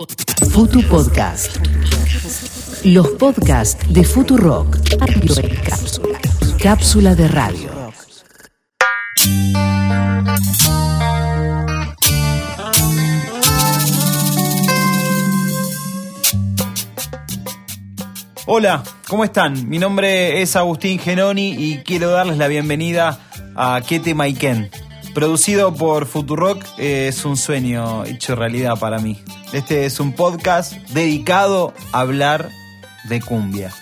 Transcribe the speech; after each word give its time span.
Futu 0.00 0.80
Podcast. 0.88 1.58
Los 2.84 3.06
podcasts 3.10 3.92
de 3.92 4.02
Futurock. 4.02 4.78
Cápsula. 4.98 6.18
Cápsula 6.58 7.14
de 7.14 7.28
radio. 7.28 7.68
Hola, 18.46 18.82
¿cómo 19.06 19.24
están? 19.24 19.68
Mi 19.68 19.78
nombre 19.78 20.40
es 20.40 20.56
Agustín 20.56 20.98
Genoni 20.98 21.50
y 21.58 21.82
quiero 21.84 22.08
darles 22.10 22.38
la 22.38 22.48
bienvenida 22.48 23.20
a 23.54 23.82
Kete 23.86 24.14
Maiken. 24.14 24.70
Producido 25.14 25.74
por 25.74 26.06
Futurock 26.06 26.64
es 26.78 27.24
un 27.24 27.36
sueño 27.36 28.04
hecho 28.04 28.36
realidad 28.36 28.78
para 28.78 29.00
mí. 29.00 29.20
Este 29.52 29.84
es 29.84 29.98
un 29.98 30.12
podcast 30.12 30.74
dedicado 30.90 31.74
a 31.90 32.00
hablar 32.00 32.50
de 33.08 33.20
cumbia. 33.20 33.72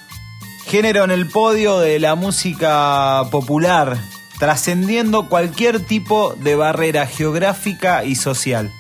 Género 0.67 1.05
en 1.05 1.11
el 1.11 1.29
podio 1.29 1.81
de 1.81 1.99
la 1.99 2.15
música 2.15 3.25
popular, 3.31 3.99
trascendiendo 4.39 5.29
cualquier 5.29 5.85
tipo 5.85 6.35
de 6.35 6.55
barrera 6.55 7.07
geográfica 7.07 8.05
y 8.05 8.15
social. 8.15 8.73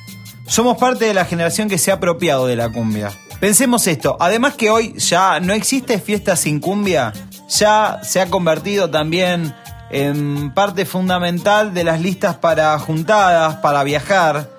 Somos 0.47 0.79
parte 0.79 1.05
de 1.05 1.15
la 1.15 1.27
generación 1.27 1.69
que 1.69 1.77
se 1.77 1.91
ha 1.91 1.95
apropiado 1.95 2.47
de 2.47 2.57
la 2.57 2.71
cumbia. 2.71 3.13
Pensemos 3.41 3.87
esto, 3.87 4.17
además 4.21 4.55
que 4.55 4.71
hoy 4.71 4.95
ya 4.97 5.39
no 5.39 5.53
existe 5.53 5.99
fiesta 6.01 6.35
sin 6.35 6.61
cumbia, 6.61 7.13
ya 7.49 8.01
se 8.03 8.21
ha 8.21 8.27
convertido 8.31 8.91
también 8.91 9.55
en 9.91 10.53
parte 10.53 10.85
fundamental 10.85 11.73
de 11.75 11.85
las 11.85 12.01
listas 12.01 12.37
para 12.37 12.79
juntadas, 12.79 13.57
para 13.57 13.83
viajar. 13.85 14.51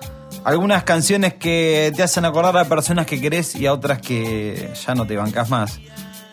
Algunas 0.44 0.84
canciones 0.84 1.34
que 1.34 1.92
te 1.94 2.02
hacen 2.02 2.24
acordar 2.24 2.56
a 2.56 2.64
personas 2.64 3.06
que 3.06 3.20
querés 3.20 3.54
y 3.54 3.66
a 3.66 3.72
otras 3.72 4.00
que 4.00 4.72
ya 4.86 4.94
no 4.94 5.06
te 5.06 5.16
bancas 5.16 5.50
más. 5.50 5.78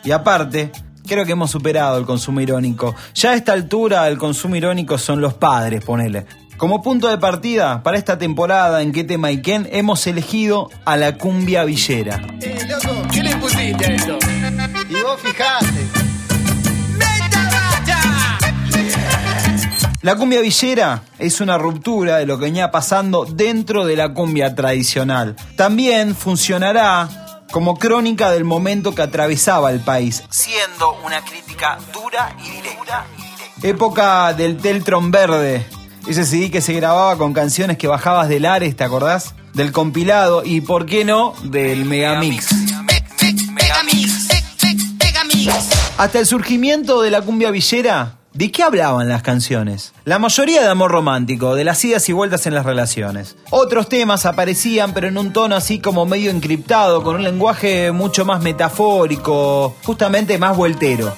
Y 0.03 0.11
aparte, 0.11 0.71
creo 1.05 1.25
que 1.25 1.33
hemos 1.33 1.51
superado 1.51 1.97
el 1.97 2.05
consumo 2.05 2.39
irónico. 2.39 2.95
Ya 3.13 3.31
a 3.31 3.35
esta 3.35 3.53
altura 3.53 4.07
el 4.07 4.17
consumo 4.17 4.55
irónico 4.55 4.97
son 4.97 5.19
los 5.19 5.33
padres, 5.33 5.83
ponele. 5.83 6.25
Como 6.57 6.81
punto 6.81 7.07
de 7.07 7.17
partida 7.17 7.83
para 7.83 7.97
esta 7.97 8.17
temporada 8.17 8.81
en 8.81 8.91
que 8.91 9.03
tema 9.03 9.31
y 9.31 9.41
quién 9.41 9.67
hemos 9.71 10.07
elegido 10.07 10.69
a 10.85 10.97
la 10.97 11.17
cumbia 11.17 11.63
villera. 11.65 12.19
Eh, 12.41 12.57
loco, 12.67 13.07
¿qué 13.11 13.23
le 13.23 13.35
pusiste 13.35 13.85
a 13.85 13.93
eso? 13.93 14.17
Y 14.89 15.01
vos 15.01 15.21
fijate. 15.21 15.96
La 20.07 20.15
cumbia 20.15 20.39
villera 20.39 21.03
es 21.19 21.41
una 21.41 21.57
ruptura 21.57 22.15
de 22.15 22.25
lo 22.25 22.39
que 22.39 22.45
venía 22.45 22.71
pasando 22.71 23.25
dentro 23.25 23.85
de 23.85 23.97
la 23.97 24.13
cumbia 24.13 24.55
tradicional. 24.55 25.35
También 25.57 26.15
funcionará 26.15 27.43
como 27.51 27.77
crónica 27.77 28.31
del 28.31 28.45
momento 28.45 28.95
que 28.95 29.01
atravesaba 29.01 29.69
el 29.69 29.81
país, 29.81 30.23
siendo 30.29 30.97
una 31.05 31.19
crítica 31.25 31.77
dura 31.91 32.33
y 32.39 32.51
directa. 32.51 33.05
Época 33.61 34.31
del 34.31 34.55
Teltron 34.55 35.11
Verde, 35.11 35.67
ese 36.07 36.23
CD 36.23 36.51
que 36.51 36.61
se 36.61 36.71
grababa 36.71 37.17
con 37.17 37.33
canciones 37.33 37.77
que 37.77 37.87
bajabas 37.89 38.29
del 38.29 38.45
Ares, 38.45 38.77
¿te 38.77 38.85
acordás? 38.85 39.35
Del 39.55 39.73
compilado 39.73 40.41
y, 40.45 40.61
¿por 40.61 40.85
qué 40.85 41.03
no?, 41.03 41.33
del 41.43 41.83
Megamix. 41.83 42.47
Hasta 45.97 46.19
el 46.19 46.25
surgimiento 46.25 47.01
de 47.01 47.11
la 47.11 47.21
cumbia 47.23 47.51
villera, 47.51 48.16
¿De 48.37 48.51
qué 48.51 48.61
hablaban 48.61 49.09
las 49.09 49.23
canciones? 49.23 49.93
La 50.05 50.19
mayoría 50.19 50.61
de 50.61 50.69
amor 50.69 50.91
romántico, 50.91 51.55
de 51.55 51.63
las 51.63 51.83
idas 51.83 52.07
y 52.07 52.13
vueltas 52.13 52.45
en 52.45 52.53
las 52.53 52.67
relaciones. 52.67 53.35
Otros 53.49 53.89
temas 53.89 54.27
aparecían 54.27 54.93
pero 54.93 55.07
en 55.07 55.17
un 55.17 55.33
tono 55.33 55.55
así 55.55 55.79
como 55.79 56.05
medio 56.05 56.29
encriptado, 56.29 57.01
con 57.01 57.15
un 57.15 57.23
lenguaje 57.23 57.91
mucho 57.91 58.25
más 58.25 58.43
metafórico, 58.43 59.75
justamente 59.83 60.37
más 60.37 60.55
vueltero. 60.55 61.15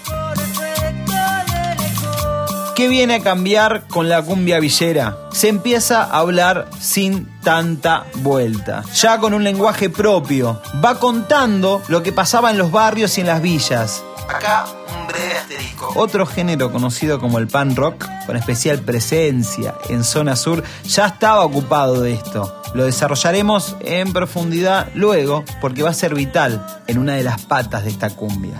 ¿Qué 2.79 2.87
viene 2.87 3.15
a 3.15 3.19
cambiar 3.19 3.87
con 3.89 4.07
la 4.07 4.21
cumbia 4.21 4.61
villera? 4.61 5.17
Se 5.33 5.49
empieza 5.49 6.01
a 6.01 6.19
hablar 6.19 6.69
sin 6.79 7.27
tanta 7.41 8.05
vuelta, 8.21 8.85
ya 8.95 9.19
con 9.19 9.33
un 9.33 9.43
lenguaje 9.43 9.89
propio. 9.89 10.61
Va 10.81 10.97
contando 10.97 11.81
lo 11.89 12.01
que 12.03 12.13
pasaba 12.13 12.51
en 12.51 12.57
los 12.57 12.71
barrios 12.71 13.17
y 13.17 13.21
en 13.21 13.27
las 13.27 13.41
villas. 13.41 14.01
Acá 14.33 14.65
un 14.97 15.07
breve 15.07 15.39
asterisco. 15.39 15.91
Otro 15.97 16.25
género 16.25 16.71
conocido 16.71 17.19
como 17.19 17.37
el 17.37 17.49
pan 17.49 17.75
rock, 17.75 18.05
con 18.25 18.37
especial 18.37 18.79
presencia 18.79 19.75
en 19.89 20.05
zona 20.05 20.37
sur, 20.37 20.63
ya 20.85 21.07
estaba 21.07 21.43
ocupado 21.43 21.99
de 21.99 22.13
esto. 22.13 22.61
Lo 22.73 22.85
desarrollaremos 22.85 23.75
en 23.81 24.13
profundidad 24.13 24.87
luego 24.95 25.43
porque 25.59 25.83
va 25.83 25.89
a 25.89 25.93
ser 25.93 26.15
vital 26.15 26.65
en 26.87 26.97
una 26.97 27.15
de 27.15 27.23
las 27.23 27.41
patas 27.41 27.83
de 27.83 27.89
esta 27.89 28.11
cumbia. 28.11 28.55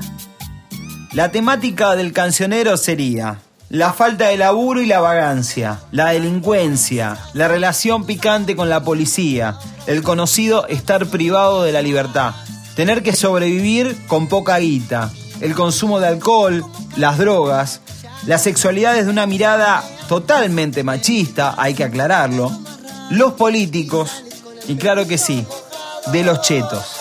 La 1.13 1.31
temática 1.31 1.95
del 1.95 2.11
cancionero 2.11 2.75
sería 2.75 3.39
la 3.69 3.93
falta 3.93 4.27
de 4.27 4.37
laburo 4.37 4.81
y 4.81 4.87
la 4.87 4.99
vagancia, 4.99 5.79
la 5.91 6.09
delincuencia, 6.09 7.17
la 7.33 7.47
relación 7.47 8.05
picante 8.05 8.55
con 8.55 8.67
la 8.67 8.83
policía, 8.83 9.57
el 9.85 10.01
conocido 10.01 10.67
estar 10.67 11.05
privado 11.05 11.63
de 11.63 11.71
la 11.71 11.83
libertad, 11.83 12.33
tener 12.75 13.03
que 13.03 13.15
sobrevivir 13.15 14.07
con 14.07 14.27
poca 14.27 14.57
guita, 14.57 15.11
el 15.39 15.53
consumo 15.53 15.99
de 15.99 16.07
alcohol, 16.07 16.65
las 16.97 17.19
drogas, 17.19 17.81
la 18.25 18.39
sexualidad 18.39 18.95
desde 18.95 19.11
una 19.11 19.27
mirada 19.27 19.83
totalmente 20.07 20.83
machista, 20.83 21.53
hay 21.57 21.75
que 21.75 21.83
aclararlo, 21.83 22.51
los 23.11 23.33
políticos 23.33 24.23
y 24.67 24.75
claro 24.77 25.07
que 25.07 25.19
sí, 25.19 25.45
de 26.11 26.23
los 26.23 26.41
chetos. 26.41 26.98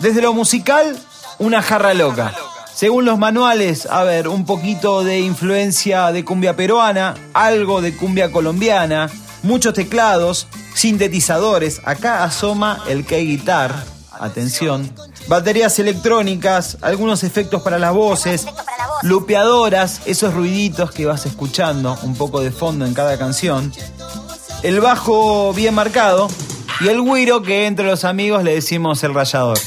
Desde 0.00 0.22
lo 0.22 0.32
musical, 0.32 0.96
una 1.38 1.60
jarra 1.60 1.92
loca. 1.92 2.32
Según 2.72 3.04
los 3.04 3.18
manuales, 3.18 3.86
a 3.86 4.04
ver, 4.04 4.28
un 4.28 4.46
poquito 4.46 5.02
de 5.02 5.18
influencia 5.18 6.12
de 6.12 6.24
cumbia 6.24 6.54
peruana, 6.54 7.16
algo 7.34 7.82
de 7.82 7.96
cumbia 7.96 8.30
colombiana, 8.30 9.10
muchos 9.42 9.74
teclados, 9.74 10.46
sintetizadores, 10.74 11.80
acá 11.84 12.22
asoma 12.22 12.84
el 12.88 13.04
K-Guitar, 13.04 13.74
atención, 14.20 14.88
baterías 15.26 15.76
electrónicas, 15.80 16.78
algunos 16.80 17.24
efectos 17.24 17.62
para 17.62 17.80
las 17.80 17.92
voces, 17.92 18.46
lupeadoras, 19.02 20.02
esos 20.06 20.32
ruiditos 20.32 20.92
que 20.92 21.06
vas 21.06 21.26
escuchando 21.26 21.98
un 22.04 22.14
poco 22.14 22.40
de 22.40 22.52
fondo 22.52 22.86
en 22.86 22.94
cada 22.94 23.18
canción, 23.18 23.72
el 24.62 24.80
bajo 24.80 25.52
bien 25.52 25.74
marcado 25.74 26.28
y 26.80 26.86
el 26.86 27.00
güiro 27.00 27.42
que 27.42 27.66
entre 27.66 27.86
los 27.86 28.04
amigos 28.04 28.44
le 28.44 28.54
decimos 28.54 29.02
el 29.02 29.14
rayador. 29.14 29.58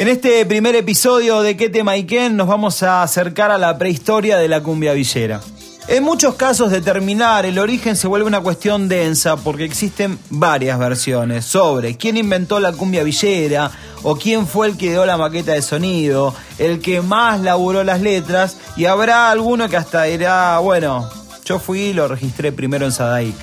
En 0.00 0.08
este 0.08 0.46
primer 0.46 0.74
episodio 0.76 1.42
de 1.42 1.58
¿Qué 1.58 1.68
tema 1.68 1.94
y 1.94 2.06
nos 2.30 2.46
vamos 2.48 2.82
a 2.82 3.02
acercar 3.02 3.50
a 3.50 3.58
la 3.58 3.76
prehistoria 3.76 4.38
de 4.38 4.48
la 4.48 4.62
cumbia 4.62 4.94
villera. 4.94 5.42
En 5.88 6.04
muchos 6.04 6.36
casos 6.36 6.70
determinar 6.70 7.44
el 7.44 7.58
origen 7.58 7.94
se 7.96 8.08
vuelve 8.08 8.26
una 8.26 8.40
cuestión 8.40 8.88
densa 8.88 9.36
porque 9.36 9.66
existen 9.66 10.18
varias 10.30 10.78
versiones 10.78 11.44
sobre 11.44 11.98
quién 11.98 12.16
inventó 12.16 12.60
la 12.60 12.72
cumbia 12.72 13.02
villera 13.02 13.72
o 14.02 14.16
quién 14.16 14.46
fue 14.46 14.68
el 14.68 14.78
que 14.78 14.88
dio 14.88 15.04
la 15.04 15.18
maqueta 15.18 15.52
de 15.52 15.60
sonido, 15.60 16.34
el 16.58 16.80
que 16.80 17.02
más 17.02 17.38
laburó 17.42 17.84
las 17.84 18.00
letras 18.00 18.56
y 18.78 18.86
habrá 18.86 19.30
alguno 19.30 19.68
que 19.68 19.76
hasta 19.76 20.04
dirá, 20.04 20.60
bueno, 20.60 21.10
yo 21.44 21.58
fui 21.58 21.80
y 21.80 21.92
lo 21.92 22.08
registré 22.08 22.52
primero 22.52 22.86
en 22.86 22.92
Sadaic. 22.92 23.34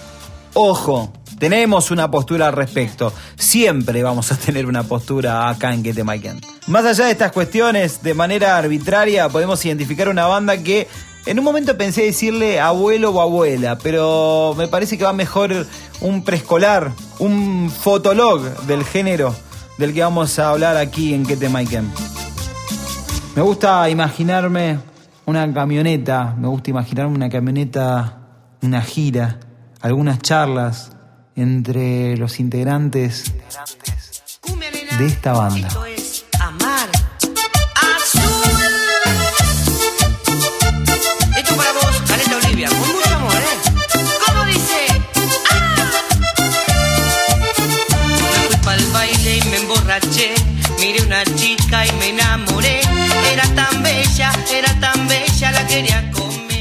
Ojo, 0.56 1.14
tenemos 1.40 1.92
una 1.92 2.10
postura 2.10 2.48
al 2.48 2.54
respecto. 2.54 3.14
Siempre 3.36 4.04
vamos 4.04 4.32
a 4.32 4.36
tener 4.38 4.66
una 4.66 4.84
postura 4.84 5.50
acá 5.50 5.74
en 5.74 5.84
Kete 5.84 6.04
Maiken. 6.04 6.42
Más 6.68 6.86
allá 6.86 7.06
de 7.06 7.12
estas 7.12 7.32
cuestiones, 7.32 8.02
de 8.02 8.14
manera 8.14 8.58
arbitraria, 8.58 9.30
podemos 9.30 9.64
identificar 9.66 10.10
una 10.10 10.26
banda 10.28 10.58
que 10.58 10.88
en 11.26 11.40
un 11.40 11.46
momento 11.46 11.78
pensé 11.78 12.04
decirle 12.04 12.60
abuelo 12.60 13.12
o 13.12 13.22
abuela, 13.22 13.78
pero 13.78 14.56
me 14.58 14.68
parece 14.68 14.98
que 14.98 15.04
va 15.04 15.14
mejor 15.14 15.68
un 16.02 16.24
preescolar, 16.24 16.92
un 17.20 17.70
fotolog 17.70 18.42
del 18.66 18.84
género 18.84 19.36
del 19.78 19.94
que 19.94 20.02
vamos 20.02 20.40
a 20.40 20.50
hablar 20.50 20.78
aquí 20.78 21.14
en 21.14 21.26
Kete 21.26 21.50
Maiken. 21.50 21.92
Me 23.36 23.42
gusta 23.42 23.88
imaginarme 23.90 24.80
una 25.26 25.54
camioneta, 25.54 26.34
me 26.38 26.48
gusta 26.48 26.72
imaginarme 26.72 27.16
una 27.16 27.30
camioneta, 27.30 28.20
una 28.62 28.82
gira, 28.82 29.40
algunas 29.82 30.20
charlas 30.20 30.97
entre 31.38 32.18
los 32.18 32.40
integrantes 32.40 33.34
de 34.98 35.06
esta 35.06 35.34
banda. 35.34 35.70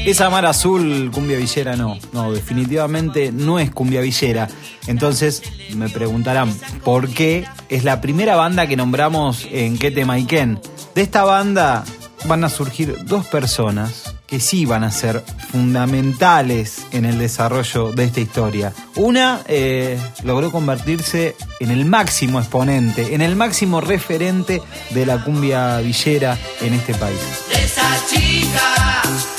Esa 0.07 0.29
mar 0.29 0.45
azul, 0.45 1.11
cumbia 1.13 1.37
villera, 1.37 1.75
no. 1.75 1.99
No, 2.13 2.31
definitivamente 2.31 3.33
no 3.33 3.59
es 3.59 3.71
cumbia 3.71 3.99
villera. 3.99 4.47
Entonces 4.87 5.43
me 5.75 5.89
preguntarán, 5.89 6.49
¿por 6.85 7.09
qué? 7.09 7.45
Es 7.67 7.83
la 7.83 7.99
primera 7.99 8.37
banda 8.37 8.67
que 8.67 8.77
nombramos 8.77 9.45
en 9.51 9.77
Kete 9.77 10.05
Maiken. 10.05 10.61
De 10.95 11.01
esta 11.01 11.25
banda 11.25 11.83
van 12.25 12.45
a 12.45 12.49
surgir 12.49 12.95
dos 13.03 13.25
personas 13.27 14.15
que 14.27 14.39
sí 14.39 14.65
van 14.65 14.85
a 14.85 14.91
ser 14.91 15.25
fundamentales 15.51 16.85
en 16.93 17.03
el 17.03 17.17
desarrollo 17.17 17.91
de 17.91 18.05
esta 18.05 18.21
historia. 18.21 18.71
Una 18.95 19.41
eh, 19.49 19.99
logró 20.23 20.53
convertirse 20.53 21.35
en 21.59 21.69
el 21.69 21.83
máximo 21.83 22.39
exponente, 22.39 23.13
en 23.13 23.19
el 23.21 23.35
máximo 23.35 23.81
referente 23.81 24.61
de 24.91 25.05
la 25.05 25.21
cumbia 25.21 25.79
villera 25.79 26.37
en 26.61 26.75
este 26.75 26.93
país. 26.93 27.19
Esa 27.51 27.91
chica 28.09 29.36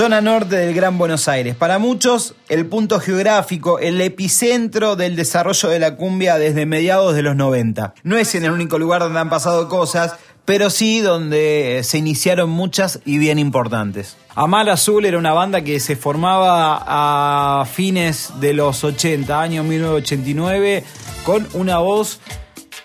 Zona 0.00 0.22
norte 0.22 0.56
del 0.56 0.72
Gran 0.72 0.96
Buenos 0.96 1.28
Aires. 1.28 1.54
Para 1.54 1.78
muchos, 1.78 2.34
el 2.48 2.64
punto 2.64 3.00
geográfico, 3.00 3.78
el 3.78 4.00
epicentro 4.00 4.96
del 4.96 5.14
desarrollo 5.14 5.68
de 5.68 5.78
la 5.78 5.96
cumbia 5.96 6.38
desde 6.38 6.64
mediados 6.64 7.14
de 7.14 7.20
los 7.20 7.36
90. 7.36 7.92
No 8.02 8.16
es 8.16 8.34
en 8.34 8.46
el 8.46 8.50
único 8.52 8.78
lugar 8.78 9.02
donde 9.02 9.20
han 9.20 9.28
pasado 9.28 9.68
cosas, 9.68 10.14
pero 10.46 10.70
sí 10.70 11.00
donde 11.00 11.82
se 11.84 11.98
iniciaron 11.98 12.48
muchas 12.48 13.00
y 13.04 13.18
bien 13.18 13.38
importantes. 13.38 14.16
Amal 14.34 14.70
Azul 14.70 15.04
era 15.04 15.18
una 15.18 15.34
banda 15.34 15.60
que 15.60 15.78
se 15.80 15.96
formaba 15.96 16.82
a 17.60 17.66
fines 17.66 18.30
de 18.40 18.54
los 18.54 18.82
80, 18.82 19.38
año 19.38 19.64
1989, 19.64 20.82
con 21.26 21.46
una 21.52 21.76
voz 21.76 22.20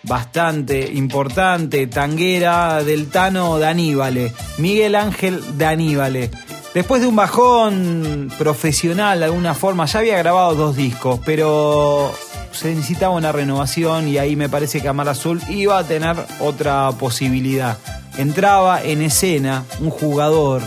bastante 0.03 0.91
importante, 0.91 1.87
tanguera 1.87 2.83
del 2.83 3.07
Tano 3.07 3.57
Daníbale, 3.57 4.33
Miguel 4.57 4.95
Ángel 4.95 5.41
Daníbale. 5.57 6.29
Después 6.75 7.01
de 7.01 7.07
un 7.07 7.15
bajón 7.15 8.29
profesional 8.37 9.19
de 9.19 9.25
alguna 9.25 9.53
forma, 9.53 9.85
ya 9.85 9.99
había 9.99 10.17
grabado 10.17 10.55
dos 10.55 10.75
discos, 10.75 11.21
pero 11.23 12.13
se 12.51 12.75
necesitaba 12.75 13.15
una 13.15 13.31
renovación 13.31 14.09
y 14.09 14.17
ahí 14.17 14.35
me 14.35 14.49
parece 14.49 14.81
que 14.81 14.89
Amar 14.89 15.07
Azul 15.07 15.41
iba 15.47 15.77
a 15.77 15.85
tener 15.85 16.17
otra 16.41 16.91
posibilidad. 16.99 17.77
Entraba 18.17 18.83
en 18.83 19.01
escena 19.01 19.63
un 19.79 19.89
jugador, 19.89 20.61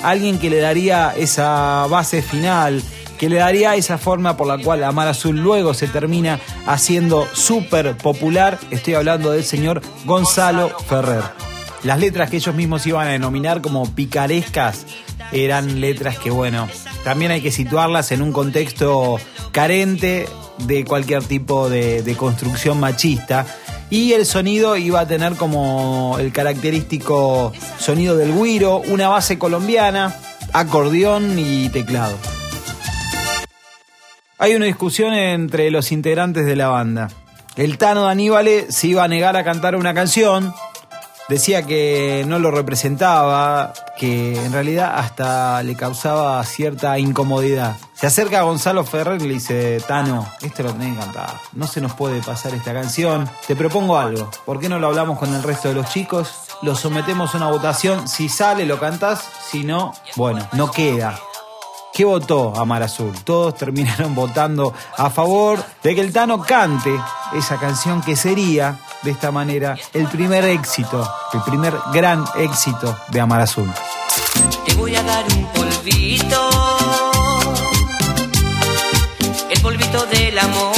alguien 0.00 0.40
que 0.40 0.50
le 0.50 0.58
daría 0.58 1.14
esa 1.16 1.86
base 1.88 2.20
final, 2.20 2.82
que 3.16 3.28
le 3.28 3.36
daría 3.36 3.76
esa 3.76 3.96
forma 3.96 4.36
por 4.36 4.48
la 4.48 4.58
cual 4.58 4.82
Amar 4.82 5.06
Azul 5.06 5.36
luego 5.36 5.72
se 5.72 5.86
termina 5.86 6.40
haciendo 6.66 7.28
súper 7.32 7.96
popular. 7.96 8.58
Estoy 8.72 8.94
hablando 8.94 9.30
del 9.30 9.44
señor 9.44 9.82
Gonzalo 10.04 10.76
Ferrer. 10.88 11.22
Las 11.84 12.00
letras 12.00 12.30
que 12.30 12.38
ellos 12.38 12.56
mismos 12.56 12.86
iban 12.86 13.06
a 13.06 13.10
denominar 13.10 13.60
como 13.60 13.94
picarescas 13.94 14.86
eran 15.34 15.80
letras 15.80 16.18
que, 16.18 16.30
bueno, 16.30 16.68
también 17.02 17.32
hay 17.32 17.40
que 17.40 17.50
situarlas 17.50 18.12
en 18.12 18.22
un 18.22 18.32
contexto 18.32 19.18
carente 19.50 20.26
de 20.58 20.84
cualquier 20.84 21.24
tipo 21.24 21.68
de, 21.68 22.14
construcción 22.16 22.78
machista. 22.78 23.46
Y 23.90 24.12
el 24.12 24.26
sonido 24.26 24.76
iba 24.76 25.00
a 25.00 25.06
tener 25.06 25.34
como 25.34 26.16
el 26.18 26.32
característico 26.32 27.52
sonido 27.78 28.16
del 28.16 28.32
guiro, 28.32 28.78
una 28.78 29.08
base 29.08 29.38
colombiana, 29.38 30.14
acordeón 30.52 31.38
y 31.38 31.68
teclado. 31.68 32.16
Hay 34.38 34.54
una 34.54 34.66
discusión 34.66 35.14
entre 35.14 35.70
los 35.70 35.92
integrantes 35.92 36.46
de 36.46 36.56
la 36.56 36.68
banda. 36.68 37.10
El 37.56 37.78
Tano 37.78 38.06
de 38.06 38.10
Aníbale 38.10 38.72
se 38.72 38.88
iba 38.88 39.04
a 39.04 39.08
negar 39.08 39.36
a 39.36 39.44
cantar 39.44 39.76
una 39.76 39.94
canción, 39.94 40.52
decía 41.28 41.66
que 41.66 42.24
no 42.26 42.38
lo 42.38 42.50
representaba, 42.50 43.72
que 43.98 44.44
en 44.44 44.52
realidad 44.52 44.92
hasta 44.96 45.62
le 45.62 45.74
causaba 45.76 46.42
cierta 46.44 46.98
incomodidad. 46.98 47.76
Se 47.94 48.06
acerca 48.06 48.40
a 48.40 48.42
Gonzalo 48.42 48.84
Ferrer 48.84 49.20
y 49.22 49.28
le 49.28 49.34
dice, 49.34 49.80
Tano, 49.86 50.28
esto 50.42 50.62
lo 50.62 50.72
tenés 50.72 50.94
que 50.94 51.00
cantar, 51.04 51.40
no 51.52 51.66
se 51.66 51.80
nos 51.80 51.94
puede 51.94 52.20
pasar 52.22 52.54
esta 52.54 52.72
canción, 52.72 53.28
te 53.46 53.56
propongo 53.56 53.98
algo, 53.98 54.30
¿por 54.44 54.60
qué 54.60 54.68
no 54.68 54.78
lo 54.78 54.88
hablamos 54.88 55.18
con 55.18 55.32
el 55.34 55.42
resto 55.42 55.68
de 55.68 55.74
los 55.74 55.88
chicos? 55.88 56.30
Lo 56.62 56.74
sometemos 56.74 57.34
a 57.34 57.38
una 57.38 57.50
votación, 57.50 58.08
si 58.08 58.28
sale 58.28 58.66
lo 58.66 58.78
cantás, 58.78 59.24
si 59.50 59.64
no, 59.64 59.92
bueno, 60.16 60.46
no 60.52 60.70
queda. 60.70 61.18
¿Qué 61.94 62.04
votó 62.04 62.52
Amar 62.56 62.82
Azul? 62.82 63.12
Todos 63.22 63.54
terminaron 63.54 64.14
votando 64.16 64.74
a 64.96 65.10
favor 65.10 65.62
de 65.80 65.94
que 65.94 66.00
el 66.00 66.12
Tano 66.12 66.42
cante 66.42 66.92
esa 67.34 67.56
canción 67.58 68.02
que 68.02 68.16
sería, 68.16 68.80
de 69.04 69.10
esta 69.10 69.30
manera, 69.30 69.76
el 69.92 70.08
primer 70.08 70.44
éxito, 70.44 71.06
el 71.34 71.42
primer 71.42 71.74
gran 71.92 72.24
éxito 72.38 72.96
de 73.08 73.20
Amar 73.20 73.42
Azul. 73.42 73.70
Te 74.64 74.74
voy 74.74 74.96
a 74.96 75.02
dar 75.02 75.24
un 75.36 75.46
polvito, 75.52 76.50
el 79.50 79.60
polvito 79.60 80.06
del 80.06 80.38
amor. 80.38 80.74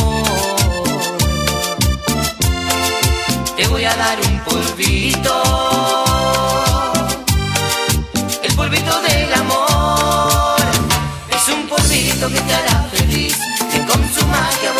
Te 3.56 3.68
voy 3.68 3.85
a 3.85 3.95
dar 3.95 4.18
un 4.21 4.40
polvito, 4.40 5.42
el 8.42 8.54
polvito 8.56 9.00
del 9.02 9.35
amor. 9.35 10.56
Es 11.30 11.49
un 11.54 11.68
polvito 11.68 12.28
que 12.28 12.40
te 12.40 12.54
hará 12.54 12.83
feliz, 12.92 13.38
que 13.73 13.87
con 13.87 14.02
su 14.12 14.26
magia 14.26 14.73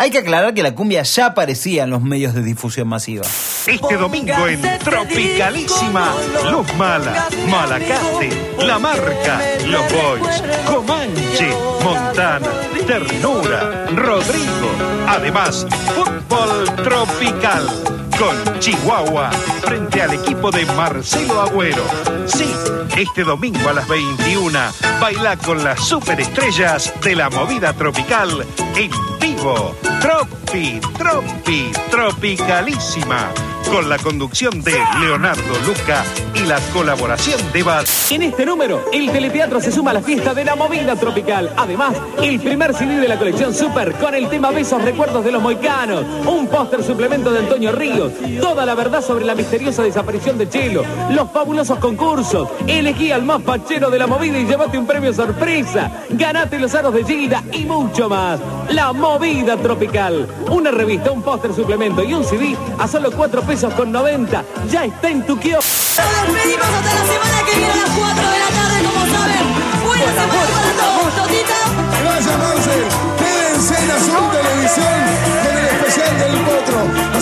Hay 0.00 0.10
que 0.10 0.16
aclarar 0.16 0.54
que 0.54 0.62
la 0.62 0.74
cumbia 0.74 1.02
ya 1.02 1.26
aparecía 1.26 1.84
en 1.84 1.90
los 1.90 2.00
medios 2.00 2.32
de 2.32 2.42
difusión 2.42 2.88
masiva. 2.88 3.22
Este 3.66 3.96
domingo 3.98 4.48
en 4.48 4.62
Tropicalísima, 4.78 6.14
Luz 6.50 6.74
Mala, 6.76 7.28
Malacate, 7.46 8.54
La 8.60 8.78
Marca, 8.78 9.42
Los 9.66 9.82
Boys, 9.92 10.42
Comanche, 10.64 11.50
Montana, 11.84 12.48
Ternura, 12.86 13.88
Rodrigo. 13.88 14.70
Además, 15.06 15.66
fútbol 15.94 16.64
tropical 16.82 17.99
con 18.20 18.60
Chihuahua 18.60 19.30
frente 19.62 20.02
al 20.02 20.12
equipo 20.12 20.50
de 20.50 20.66
Marcelo 20.66 21.40
Agüero. 21.40 21.82
Sí, 22.26 22.52
este 22.98 23.24
domingo 23.24 23.66
a 23.70 23.72
las 23.72 23.88
21, 23.88 24.58
baila 25.00 25.38
con 25.38 25.64
las 25.64 25.80
superestrellas 25.80 26.92
de 27.00 27.16
la 27.16 27.30
movida 27.30 27.72
tropical 27.72 28.46
en 28.76 28.90
vivo. 29.18 29.74
Tropi, 30.00 30.80
Tropi, 30.98 31.72
Tropicalísima. 31.90 33.32
Con 33.70 33.88
la 33.88 33.98
conducción 33.98 34.62
de 34.62 34.76
Leonardo 34.98 35.54
Luca 35.64 36.02
y 36.34 36.40
la 36.40 36.58
colaboración 36.72 37.40
de 37.52 37.62
Bad. 37.62 37.84
En 38.10 38.22
este 38.22 38.44
número, 38.44 38.84
el 38.92 39.12
Teleteatro 39.12 39.60
se 39.60 39.70
suma 39.70 39.92
a 39.92 39.94
la 39.94 40.02
fiesta 40.02 40.34
de 40.34 40.44
la 40.44 40.56
movida 40.56 40.96
tropical. 40.96 41.52
Además, 41.56 41.94
el 42.20 42.40
primer 42.40 42.74
CD 42.74 42.98
de 42.98 43.06
la 43.06 43.16
colección 43.16 43.54
Super 43.54 43.92
con 43.92 44.14
el 44.14 44.28
tema 44.28 44.50
Besos 44.50 44.82
Recuerdos 44.82 45.24
de 45.24 45.30
los 45.30 45.40
Moicanos. 45.40 46.04
Un 46.26 46.48
póster 46.48 46.82
suplemento 46.82 47.30
de 47.30 47.40
Antonio 47.40 47.70
Ríos. 47.70 48.09
Toda 48.40 48.66
la 48.66 48.74
verdad 48.74 49.02
sobre 49.02 49.24
la 49.24 49.34
misteriosa 49.34 49.82
desaparición 49.82 50.38
de 50.38 50.48
Chelo, 50.48 50.82
los 51.10 51.30
fabulosos 51.30 51.78
concursos, 51.78 52.48
elegí 52.66 53.12
al 53.12 53.22
más 53.22 53.42
pachero 53.42 53.90
de 53.90 53.98
la 53.98 54.06
movida 54.06 54.38
y 54.38 54.46
llévate 54.46 54.78
un 54.78 54.86
premio 54.86 55.12
sorpresa, 55.12 55.90
ganate 56.10 56.58
los 56.58 56.74
aros 56.74 56.94
de 56.94 57.04
Gilda 57.04 57.42
y 57.52 57.64
mucho 57.64 58.08
más. 58.08 58.40
La 58.70 58.92
movida 58.92 59.56
tropical, 59.56 60.26
una 60.50 60.70
revista, 60.70 61.10
un 61.10 61.22
póster 61.22 61.54
suplemento 61.54 62.02
y 62.02 62.14
un 62.14 62.24
CD 62.24 62.56
a 62.78 62.86
solo 62.86 63.10
4 63.10 63.42
pesos 63.42 63.72
con 63.74 63.92
90, 63.92 64.44
ya 64.70 64.84
está 64.84 65.10
en 65.10 65.26
tu 65.26 65.38
kiosco. 65.38 65.70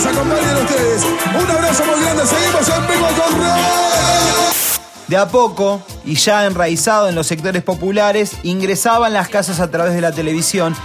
Acompañen 0.05 0.57
ustedes. 0.57 1.03
Un 1.03 1.51
abrazo 1.51 1.83
muy 1.85 2.01
grande, 2.01 2.25
seguimos 2.25 2.69
en. 2.69 2.89
De 5.07 5.17
a 5.17 5.27
poco, 5.27 5.81
y 6.05 6.13
ya 6.15 6.45
enraizado 6.45 7.09
en 7.09 7.15
los 7.15 7.25
sectores 7.25 7.63
populares, 7.63 8.33
ingresaba 8.43 9.07
en 9.07 9.13
las 9.13 9.27
casas 9.27 9.59
a 9.59 9.71
través 9.71 9.95
de 9.95 10.01
la 10.01 10.11
televisión 10.11 10.75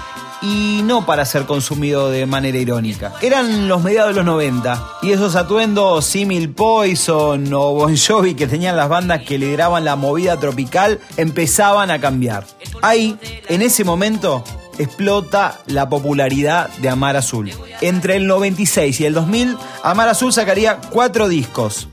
y 0.41 0.81
no 0.85 1.05
para 1.05 1.25
ser 1.25 1.45
consumido 1.45 2.11
de 2.11 2.25
manera 2.25 2.57
irónica. 2.57 3.13
Eran 3.21 3.69
los 3.69 3.83
mediados 3.83 4.11
de 4.11 4.17
los 4.17 4.25
90 4.25 4.83
y 5.03 5.13
esos 5.13 5.37
atuendos 5.37 6.05
Simil 6.07 6.51
Poison 6.51 7.53
o 7.53 7.75
Bon 7.75 7.97
Jovi 7.97 8.35
que 8.35 8.47
tenían 8.47 8.77
las 8.77 8.89
bandas 8.89 9.23
que 9.23 9.39
lideraban 9.39 9.85
la 9.85 9.97
movida 9.97 10.39
tropical 10.39 11.01
empezaban 11.19 11.91
a 11.91 12.01
cambiar. 12.01 12.47
Ahí, 12.81 13.19
en 13.49 13.61
ese 13.61 13.85
momento, 13.85 14.43
explota 14.79 15.61
la 15.67 15.89
popularidad 15.89 16.69
de 16.79 16.89
Amar 16.89 17.17
Azul. 17.17 17.51
Entre 17.85 18.17
el 18.17 18.27
96 18.27 18.99
y 19.01 19.05
el 19.05 19.13
2000, 19.13 19.59
Amar 19.83 20.09
Azul 20.09 20.33
sacaría 20.33 20.79
cuatro 20.89 21.29
discos. 21.29 21.89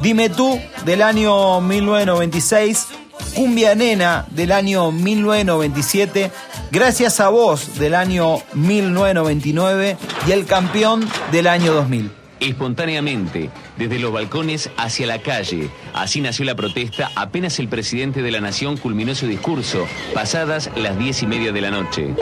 Dime 0.00 0.30
tú, 0.30 0.60
del 0.84 1.00
año 1.00 1.60
1996, 1.60 2.88
Cumbia 3.36 3.76
Nena 3.76 4.26
del 4.30 4.50
año 4.50 4.90
1997, 4.90 6.32
Gracias 6.72 7.20
a 7.20 7.28
vos 7.28 7.78
del 7.78 7.94
año 7.94 8.38
1999 8.52 9.96
y 10.26 10.32
El 10.32 10.44
Campeón 10.44 11.08
del 11.30 11.46
año 11.46 11.72
2000. 11.72 12.10
Espontáneamente, 12.40 13.48
desde 13.76 14.00
los 14.00 14.12
balcones 14.12 14.70
hacia 14.76 15.06
la 15.06 15.22
calle. 15.22 15.70
Así 15.94 16.20
nació 16.20 16.46
la 16.46 16.56
protesta 16.56 17.12
apenas 17.14 17.60
el 17.60 17.68
presidente 17.68 18.22
de 18.22 18.32
la 18.32 18.40
nación 18.40 18.76
culminó 18.76 19.14
su 19.14 19.28
discurso, 19.28 19.86
pasadas 20.14 20.68
las 20.74 20.98
diez 20.98 21.22
y 21.22 21.28
media 21.28 21.52
de 21.52 21.60
la 21.60 21.70
noche. 21.70 22.14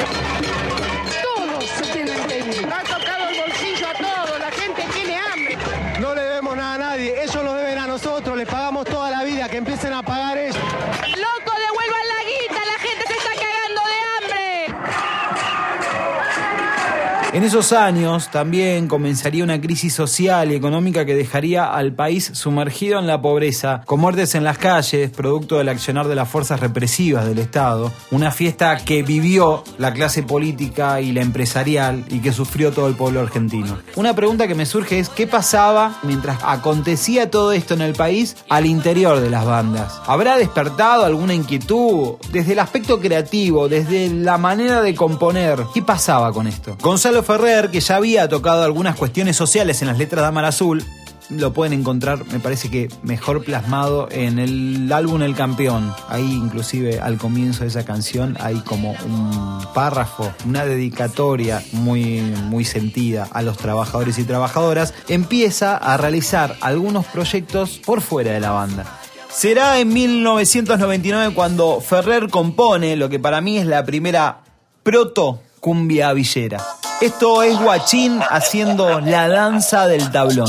En 17.37 17.45
esos 17.45 17.73
años 17.73 18.31
también 18.31 18.89
comenzaría 18.89 19.45
una 19.45 19.61
crisis 19.61 19.93
social 19.93 20.51
y 20.51 20.55
económica 20.55 21.05
que 21.05 21.15
dejaría 21.15 21.67
al 21.67 21.93
país 21.93 22.31
sumergido 22.33 22.99
en 22.99 23.07
la 23.07 23.21
pobreza, 23.21 23.83
con 23.85 24.01
muertes 24.01 24.35
en 24.35 24.43
las 24.43 24.57
calles, 24.57 25.11
producto 25.11 25.59
del 25.59 25.69
accionar 25.69 26.09
de 26.09 26.15
las 26.15 26.31
fuerzas 26.31 26.61
represivas 26.61 27.27
del 27.27 27.39
Estado. 27.39 27.93
Una 28.11 28.31
fiesta 28.31 28.79
que 28.79 29.03
vivió 29.03 29.65
la 29.77 29.93
clase 29.93 30.23
política 30.23 31.03
y 31.03 31.13
la 31.13 31.21
empresarial 31.21 32.07
y 32.09 32.21
que 32.21 32.33
sufrió 32.33 32.73
todo 32.73 32.89
el 32.89 32.95
pueblo 32.95 33.21
argentino. 33.21 33.77
Una 33.97 34.15
pregunta 34.15 34.49
que 34.49 34.55
me 34.55 34.65
surge 34.65 34.99
es 34.99 35.11
qué 35.11 35.27
pasaba 35.27 35.99
mientras 36.05 36.39
acontecía 36.43 37.31
todo 37.31 37.53
esto 37.53 37.75
en 37.75 37.83
el 37.83 37.93
país 37.93 38.39
al 38.49 38.65
interior 38.65 39.21
de 39.21 39.29
las 39.29 39.45
bandas. 39.45 40.01
¿Habrá 40.07 40.39
despertado 40.39 41.05
alguna 41.05 41.35
inquietud 41.35 42.15
desde 42.33 42.55
el 42.55 42.61
aspecto 42.61 42.99
creativo, 42.99 43.69
desde 43.69 44.09
la 44.09 44.39
manera 44.39 44.81
de 44.81 44.95
componer? 44.95 45.65
¿Qué 45.75 45.83
pasaba 45.83 46.33
con 46.33 46.47
esto? 46.47 46.79
Gonzalo 46.81 47.26
Ferrer, 47.27 47.71
que 47.73 47.81
ya 47.81 47.97
había 47.97 48.29
tocado 48.29 48.63
algunas 48.63 48.95
cuestiones 48.95 49.37
sociales 49.37 49.83
en 49.83 49.89
las 49.89 49.99
letras 49.99 50.23
de 50.23 50.29
Amar 50.29 50.45
Azul, 50.45 50.85
lo 51.29 51.53
pueden 51.53 51.73
encontrar, 51.73 52.25
me 52.27 52.39
parece 52.39 52.71
que 52.71 52.89
mejor 53.03 53.43
plasmado 53.43 54.07
en 54.13 54.39
el 54.39 54.93
álbum 54.93 55.23
El 55.23 55.35
Campeón. 55.35 55.93
Ahí 56.09 56.33
inclusive 56.33 57.01
al 57.01 57.19
comienzo 57.19 57.65
de 57.65 57.71
esa 57.71 57.85
canción 57.85 58.37
hay 58.39 58.61
como 58.61 58.93
un 58.93 59.59
párrafo, 59.75 60.33
una 60.47 60.65
dedicatoria 60.65 61.65
muy, 61.73 62.21
muy 62.21 62.65
sentida 62.65 63.29
a 63.33 63.43
los 63.43 63.57
trabajadores 63.57 64.21
y 64.21 64.25
trabajadoras. 64.25 64.95
Empieza 65.09 65.77
a 65.77 65.97
realizar 65.97 66.55
algunos 66.61 67.07
proyectos 67.07 67.81
por 67.85 68.03
fuera 68.03 68.31
de 68.31 68.41
la 68.41 68.53
banda. 68.53 69.01
Será 69.29 69.81
en 69.81 69.93
1999 69.93 71.35
cuando 71.35 71.81
Ferrer 71.81 72.31
compone 72.31 72.95
lo 72.95 73.09
que 73.09 73.19
para 73.19 73.41
mí 73.41 73.59
es 73.59 73.67
la 73.67 73.85
primera 73.85 74.45
proto 74.85 75.41
cumbia 75.59 76.13
villera. 76.13 76.65
Esto 77.01 77.43
es 77.43 77.59
Guachín 77.59 78.21
haciendo 78.31 79.01
la 79.01 79.29
danza 79.29 79.87
del 79.87 80.11
tablón. 80.11 80.49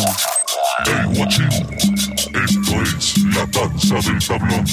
Hey, 0.85 0.93
guachín, 1.13 1.49
esto 1.49 2.81
es 2.81 3.17
la 3.35 3.45
danza 3.47 3.95
del 3.95 4.25
tablón. 4.25 4.65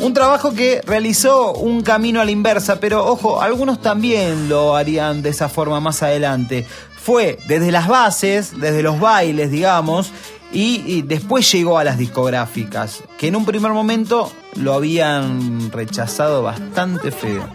Un 0.00 0.14
trabajo 0.14 0.52
que 0.54 0.80
realizó 0.84 1.52
un 1.52 1.82
camino 1.82 2.20
a 2.20 2.24
la 2.24 2.30
inversa, 2.30 2.80
pero 2.80 3.06
ojo, 3.06 3.40
algunos 3.40 3.80
también 3.80 4.48
lo 4.48 4.74
harían 4.76 5.22
de 5.22 5.30
esa 5.30 5.48
forma 5.48 5.80
más 5.80 6.02
adelante. 6.02 6.66
Fue 7.08 7.38
desde 7.48 7.72
las 7.72 7.88
bases, 7.88 8.60
desde 8.60 8.82
los 8.82 9.00
bailes, 9.00 9.50
digamos, 9.50 10.12
y, 10.52 11.00
después 11.00 11.50
llegó 11.50 11.78
a 11.78 11.84
las 11.84 11.96
discográficas, 11.96 13.02
que 13.16 13.28
en 13.28 13.36
un 13.36 13.46
primer 13.46 13.72
momento 13.72 14.30
lo 14.56 14.74
habían 14.74 15.72
rechazado 15.72 16.42
bastante 16.42 17.10
feo. 17.10 17.48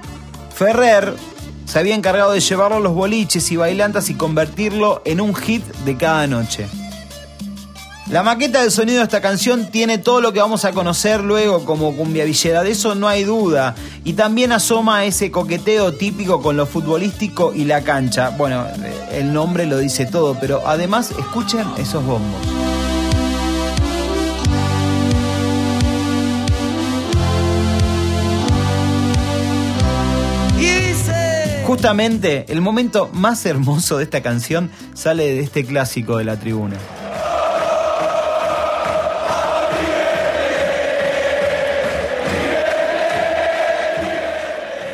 Ferrer 0.55 1.13
se 1.65 1.77
había 1.77 1.93
encargado 1.93 2.31
de 2.31 2.39
llevarlo 2.39 2.77
a 2.77 2.79
los 2.79 2.95
boliches 2.95 3.51
y 3.51 3.55
bailantas 3.55 4.09
y 4.09 4.15
convertirlo 4.15 5.03
en 5.05 5.21
un 5.21 5.35
hit 5.35 5.63
de 5.85 5.97
cada 5.97 6.25
noche. 6.25 6.65
La 8.13 8.21
maqueta 8.21 8.61
del 8.61 8.69
sonido 8.69 8.99
de 8.99 9.05
esta 9.05 9.21
canción 9.21 9.71
tiene 9.71 9.97
todo 9.97 10.21
lo 10.21 10.33
que 10.33 10.39
vamos 10.39 10.65
a 10.65 10.71
conocer 10.71 11.21
luego 11.21 11.65
como 11.65 11.95
cumbia 11.95 12.25
villera, 12.25 12.61
de 12.61 12.69
eso 12.69 12.93
no 12.93 13.07
hay 13.07 13.23
duda. 13.23 13.73
Y 14.03 14.13
también 14.13 14.51
asoma 14.51 15.03
ese 15.03 15.31
coqueteo 15.31 15.93
típico 15.93 16.39
con 16.39 16.55
lo 16.55 16.67
futbolístico 16.67 17.55
y 17.55 17.65
la 17.65 17.81
cancha. 17.81 18.29
Bueno, 18.29 18.67
el 19.11 19.33
nombre 19.33 19.65
lo 19.65 19.79
dice 19.79 20.05
todo, 20.05 20.37
pero 20.39 20.61
además 20.67 21.09
escuchen 21.17 21.65
esos 21.79 22.05
bombos. 22.05 22.39
Justamente 31.65 32.45
el 32.49 32.61
momento 32.61 33.09
más 33.11 33.43
hermoso 33.47 33.97
de 33.97 34.03
esta 34.03 34.21
canción 34.21 34.69
sale 34.93 35.33
de 35.33 35.39
este 35.39 35.65
clásico 35.65 36.17
de 36.17 36.25
la 36.25 36.39
tribuna. 36.39 36.77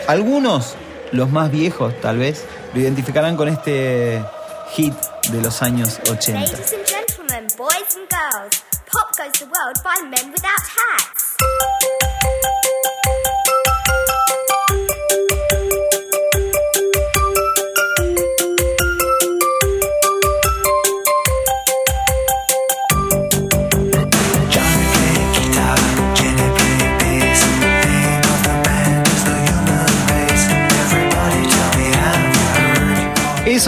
Algunos, 0.10 0.76
los 1.12 1.30
más 1.30 1.52
viejos 1.52 1.94
tal 2.02 2.18
vez, 2.18 2.44
lo 2.74 2.82
identificarán 2.82 3.38
con 3.38 3.48
este 3.48 4.26
hit 4.72 4.96
de 5.32 5.40
los 5.40 5.62
años 5.62 6.00
80. 6.10 6.50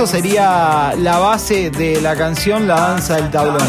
Sería 0.05 0.95
la 0.97 1.19
base 1.19 1.69
de 1.69 2.01
la 2.01 2.15
canción 2.15 2.67
La 2.67 2.75
danza 2.75 3.17
del 3.17 3.29
tablón. 3.29 3.67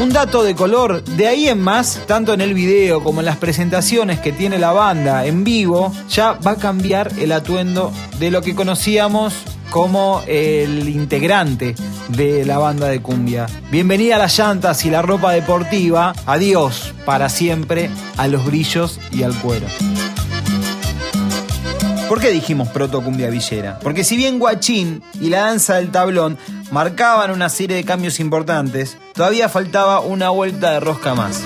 Un 0.00 0.08
dato 0.10 0.42
de 0.42 0.54
color, 0.54 1.04
de 1.04 1.28
ahí 1.28 1.48
en 1.48 1.60
más, 1.60 2.00
tanto 2.06 2.32
en 2.32 2.40
el 2.40 2.54
video 2.54 3.04
como 3.04 3.20
en 3.20 3.26
las 3.26 3.36
presentaciones 3.36 4.20
que 4.20 4.32
tiene 4.32 4.58
la 4.58 4.72
banda 4.72 5.26
en 5.26 5.44
vivo, 5.44 5.92
ya 6.08 6.32
va 6.32 6.52
a 6.52 6.56
cambiar 6.56 7.12
el 7.18 7.30
atuendo 7.30 7.92
de 8.18 8.30
lo 8.30 8.40
que 8.40 8.54
conocíamos 8.54 9.34
como 9.70 10.22
el 10.26 10.88
integrante 10.88 11.74
de 12.08 12.44
la 12.44 12.58
banda 12.58 12.88
de 12.88 13.00
cumbia. 13.00 13.46
Bienvenida 13.70 14.16
a 14.16 14.18
las 14.18 14.36
llantas 14.38 14.84
y 14.84 14.90
la 14.90 15.02
ropa 15.02 15.32
deportiva. 15.32 16.14
Adiós 16.26 16.94
para 17.04 17.28
siempre 17.28 17.90
a 18.16 18.26
los 18.28 18.44
brillos 18.44 19.00
y 19.12 19.22
al 19.22 19.34
cuero. 19.34 19.66
¿Por 22.08 22.20
qué 22.20 22.30
dijimos 22.30 22.68
proto 22.68 23.02
cumbia 23.02 23.28
villera? 23.28 23.78
Porque 23.82 24.02
si 24.02 24.16
bien 24.16 24.38
Guachín 24.38 25.02
y 25.20 25.28
la 25.28 25.40
danza 25.40 25.74
del 25.74 25.90
tablón 25.90 26.38
marcaban 26.70 27.30
una 27.30 27.50
serie 27.50 27.76
de 27.76 27.84
cambios 27.84 28.18
importantes, 28.18 28.96
todavía 29.12 29.50
faltaba 29.50 30.00
una 30.00 30.30
vuelta 30.30 30.70
de 30.70 30.80
rosca 30.80 31.14
más. 31.14 31.42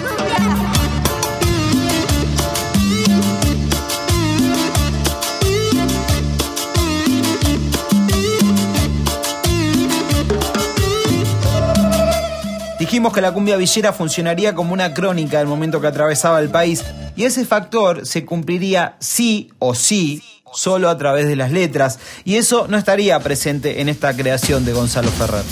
Dijimos 12.92 13.14
que 13.14 13.22
la 13.22 13.32
cumbia 13.32 13.56
villera 13.56 13.94
funcionaría 13.94 14.54
como 14.54 14.74
una 14.74 14.92
crónica 14.92 15.38
del 15.38 15.46
momento 15.46 15.80
que 15.80 15.86
atravesaba 15.86 16.40
el 16.40 16.50
país 16.50 16.84
y 17.16 17.24
ese 17.24 17.46
factor 17.46 18.06
se 18.06 18.26
cumpliría 18.26 18.96
sí 18.98 19.50
o 19.58 19.74
sí 19.74 20.22
solo 20.52 20.90
a 20.90 20.98
través 20.98 21.26
de 21.26 21.34
las 21.34 21.50
letras 21.50 21.98
y 22.26 22.36
eso 22.36 22.66
no 22.68 22.76
estaría 22.76 23.18
presente 23.20 23.80
en 23.80 23.88
esta 23.88 24.14
creación 24.14 24.66
de 24.66 24.74
Gonzalo 24.74 25.10
Ferrer. 25.10 25.42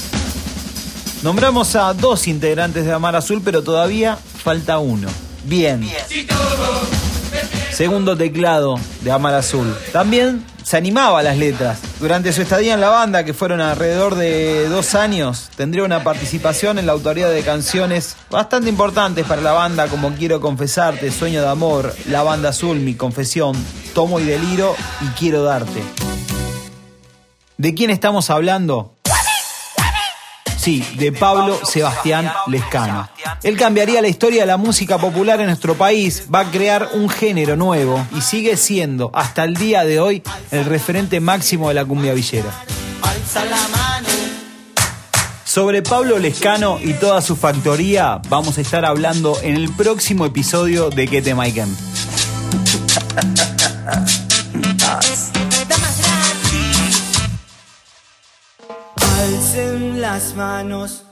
Nombramos 1.23 1.77
a 1.77 1.95
dos 1.95 2.29
integrantes 2.29 2.85
de 2.85 2.93
Amar 2.93 3.17
Azul, 3.17 3.41
pero 3.43 3.63
todavía 3.63 4.17
falta 4.17 4.79
uno. 4.79 5.09
Bien. 5.45 5.91
Segundo 7.73 8.19
teclado 8.19 8.79
de 9.01 9.13
Amar 9.13 9.33
Azul. 9.33 9.75
También 9.95 10.45
se 10.71 10.77
animaba 10.77 11.19
a 11.19 11.23
las 11.25 11.37
letras. 11.37 11.81
Durante 11.99 12.33
su 12.33 12.43
estadía 12.43 12.75
en 12.75 12.81
la 12.81 12.91
banda, 12.91 13.25
que 13.25 13.35
fueron 13.35 13.61
alrededor 13.61 14.15
de 14.15 14.69
dos 14.69 14.95
años, 14.95 15.51
tendría 15.57 15.83
una 15.83 16.05
participación 16.05 16.79
en 16.79 16.87
la 16.87 16.93
autoría 16.93 17.29
de 17.29 17.43
canciones 17.43 18.17
bastante 18.31 18.69
importantes 18.69 19.27
para 19.27 19.43
la 19.43 19.51
banda, 19.51 19.89
como 19.89 20.15
Quiero 20.15 20.41
Confesarte, 20.41 21.11
Sueño 21.11 21.43
de 21.43 21.49
Amor, 21.49 21.93
La 22.09 22.23
Banda 22.23 22.51
Azul, 22.51 22.79
Mi 22.79 22.95
Confesión, 22.95 23.57
Tomo 23.95 24.21
y 24.21 24.25
Deliro 24.25 24.77
y 25.01 25.07
Quiero 25.19 25.43
Darte. 25.43 25.83
¿De 27.59 27.75
quién 27.75 27.91
estamos 27.91 28.31
hablando? 28.31 28.95
Sí, 30.61 30.85
de 30.99 31.11
Pablo 31.11 31.59
Sebastián 31.65 32.31
Lescano. 32.47 33.09
Él 33.43 33.57
cambiaría 33.57 34.03
la 34.03 34.09
historia 34.09 34.43
de 34.43 34.47
la 34.47 34.59
música 34.59 34.99
popular 34.99 35.41
en 35.41 35.47
nuestro 35.47 35.75
país, 35.75 36.25
va 36.33 36.41
a 36.41 36.51
crear 36.51 36.91
un 36.93 37.09
género 37.09 37.57
nuevo 37.57 38.07
y 38.15 38.21
sigue 38.21 38.59
siendo, 38.59 39.11
hasta 39.15 39.45
el 39.45 39.55
día 39.55 39.85
de 39.85 40.01
hoy, 40.01 40.23
el 40.51 40.67
referente 40.67 41.19
máximo 41.19 41.69
de 41.69 41.75
la 41.75 41.87
cumbia 41.87 42.13
villera. 42.13 42.51
Sobre 45.45 45.81
Pablo 45.81 46.19
Lescano 46.19 46.79
y 46.79 46.93
toda 46.93 47.23
su 47.23 47.37
factoría 47.37 48.21
vamos 48.29 48.59
a 48.59 48.61
estar 48.61 48.85
hablando 48.85 49.39
en 49.43 49.57
el 49.57 49.73
próximo 49.73 50.27
episodio 50.27 50.91
de 50.91 51.09
Que 51.09 51.23
te 51.23 51.35
Maiken. 51.35 51.75
Las 60.01 60.35
manos. 60.35 61.05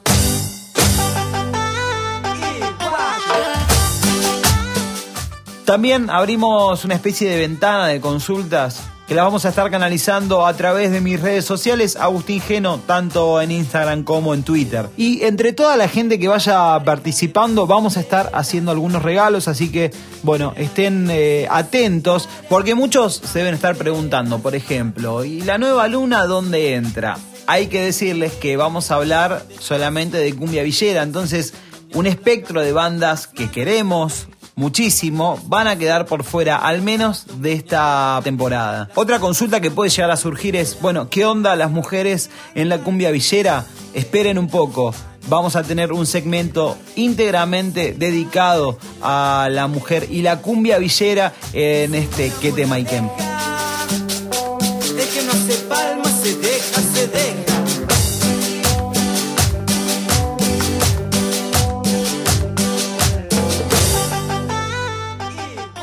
También 5.66 6.08
abrimos 6.08 6.86
una 6.86 6.94
especie 6.94 7.28
de 7.28 7.36
ventana 7.36 7.88
de 7.88 8.00
consultas 8.00 8.82
que 9.06 9.14
la 9.14 9.24
vamos 9.24 9.44
a 9.44 9.50
estar 9.50 9.70
canalizando 9.70 10.46
a 10.46 10.54
través 10.54 10.90
de 10.90 11.02
mis 11.02 11.20
redes 11.20 11.44
sociales, 11.44 11.96
Agustín 11.96 12.40
Geno, 12.40 12.78
tanto 12.86 13.42
en 13.42 13.50
Instagram 13.50 14.04
como 14.04 14.32
en 14.32 14.42
Twitter. 14.42 14.88
Y 14.96 15.22
entre 15.24 15.52
toda 15.52 15.76
la 15.76 15.88
gente 15.88 16.18
que 16.18 16.28
vaya 16.28 16.82
participando, 16.82 17.66
vamos 17.66 17.98
a 17.98 18.00
estar 18.00 18.30
haciendo 18.32 18.70
algunos 18.70 19.02
regalos, 19.02 19.48
así 19.48 19.70
que, 19.70 19.90
bueno, 20.22 20.54
estén 20.56 21.08
eh, 21.10 21.46
atentos, 21.50 22.26
porque 22.48 22.74
muchos 22.74 23.14
se 23.16 23.40
deben 23.40 23.54
estar 23.54 23.76
preguntando, 23.76 24.38
por 24.38 24.54
ejemplo, 24.54 25.24
¿y 25.24 25.42
la 25.42 25.58
nueva 25.58 25.88
luna 25.88 26.24
dónde 26.24 26.74
entra? 26.74 27.18
Hay 27.50 27.68
que 27.68 27.80
decirles 27.80 28.34
que 28.34 28.58
vamos 28.58 28.90
a 28.90 28.96
hablar 28.96 29.42
solamente 29.58 30.18
de 30.18 30.34
cumbia 30.34 30.62
villera, 30.62 31.02
entonces 31.02 31.54
un 31.94 32.06
espectro 32.06 32.60
de 32.60 32.74
bandas 32.74 33.26
que 33.26 33.50
queremos, 33.50 34.28
muchísimo, 34.54 35.40
van 35.46 35.66
a 35.66 35.78
quedar 35.78 36.04
por 36.04 36.24
fuera, 36.24 36.56
al 36.56 36.82
menos 36.82 37.24
de 37.40 37.54
esta 37.54 38.20
temporada. 38.22 38.90
Otra 38.96 39.18
consulta 39.18 39.62
que 39.62 39.70
puede 39.70 39.88
llegar 39.88 40.10
a 40.10 40.18
surgir 40.18 40.56
es, 40.56 40.78
bueno, 40.82 41.08
¿qué 41.08 41.24
onda 41.24 41.56
las 41.56 41.70
mujeres 41.70 42.28
en 42.54 42.68
la 42.68 42.80
cumbia 42.80 43.10
villera? 43.10 43.64
Esperen 43.94 44.38
un 44.38 44.48
poco. 44.48 44.94
Vamos 45.28 45.56
a 45.56 45.62
tener 45.62 45.90
un 45.90 46.04
segmento 46.04 46.76
íntegramente 46.96 47.94
dedicado 47.96 48.78
a 49.00 49.48
la 49.50 49.68
mujer 49.68 50.06
y 50.10 50.20
la 50.20 50.42
cumbia 50.42 50.76
villera 50.76 51.32
en 51.54 51.94
este 51.94 52.30
Que 52.42 52.52
te 52.52 52.66
Maiken. 52.66 53.06
De 53.06 53.37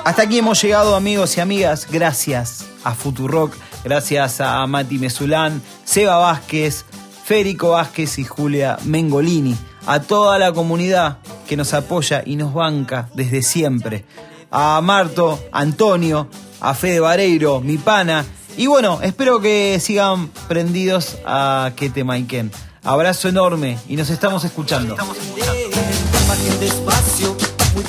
Hasta 0.06 0.22
aquí 0.22 0.38
hemos 0.38 0.62
llegado 0.62 0.96
amigos 0.96 1.36
y 1.36 1.42
amigas, 1.42 1.88
gracias 1.90 2.66
a 2.84 2.94
Futurock, 2.94 3.56
gracias 3.84 4.40
a 4.40 4.68
Mati 4.68 5.00
Mesulán, 5.00 5.64
Seba 5.84 6.18
Vázquez, 6.18 6.86
Férico 7.24 7.72
Vázquez 7.72 8.20
y 8.20 8.24
Julia 8.24 8.78
Mengolini, 8.84 9.58
a 9.88 10.00
toda 10.04 10.38
la 10.38 10.54
comunidad 10.54 11.18
que 11.48 11.58
nos 11.58 11.74
apoya 11.74 12.22
y 12.24 12.36
nos 12.36 12.54
banca 12.54 13.10
desde 13.16 13.42
siempre, 13.42 14.06
a 14.52 14.80
Marto, 14.80 15.44
Antonio, 15.52 16.30
a 16.62 16.76
Fede 16.76 17.00
Vareiro, 17.00 17.60
mi 17.62 17.80
pana, 17.80 18.24
y 18.58 18.68
bueno, 18.68 19.00
espero 19.02 19.42
que 19.42 19.80
sigan 19.82 20.28
prendidos 20.48 21.18
a 21.26 21.72
Que 21.76 21.90
te 21.90 22.04
Maiken. 22.04 22.52
Abrazo 22.84 23.28
enorme 23.28 23.80
y 23.90 23.96
nos 23.96 24.12
estamos 24.12 24.46
escuchando. 24.46 24.96
Bajen 24.96 26.60
despacio, 26.60 27.36
muy 27.74 27.84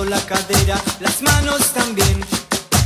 la 0.00 0.18
cadera, 0.24 0.80
las 1.00 1.20
manos 1.20 1.72
también. 1.74 2.24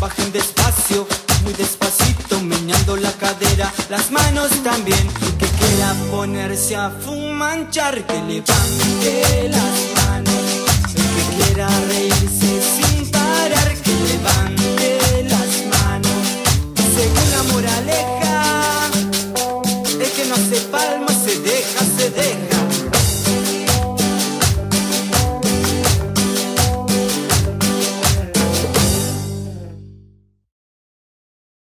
Bajen 0.00 0.32
despacio, 0.32 1.06
muy 1.44 1.52
despacito, 1.54 2.40
meneando 2.40 2.96
la 2.96 3.12
cadera, 3.12 3.72
las 3.88 4.10
manos 4.10 4.50
también. 4.64 5.06
Que 5.38 5.46
quiera 5.46 5.94
ponerse 6.10 6.74
a 6.74 6.90
fumanchar, 6.90 8.04
que 8.06 8.20
levante 8.22 9.48
las 9.48 9.78
manos. 10.04 10.34
El 10.96 11.06
que 11.14 11.44
quiera 11.44 11.68
reírse, 11.88 12.85